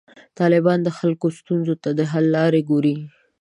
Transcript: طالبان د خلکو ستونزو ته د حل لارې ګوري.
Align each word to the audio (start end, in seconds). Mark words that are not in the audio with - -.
طالبان 0.39 0.79
د 0.83 0.89
خلکو 0.97 1.27
ستونزو 1.39 1.73
ته 1.83 1.89
د 1.99 2.01
حل 2.11 2.25
لارې 2.35 2.61
ګوري. 2.69 2.95